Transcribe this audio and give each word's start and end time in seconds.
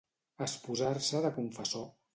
Esposar-se 0.45 1.23
de 1.27 1.35
confessor. 1.41 1.91